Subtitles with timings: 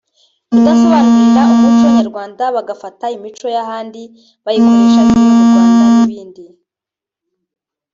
[0.49, 4.01] kudasobanukirwa umuco nyarwanda bagafata imico y’ahandi
[4.45, 6.45] bakayikoresha nk’iyo mu Rwanda n’ibindi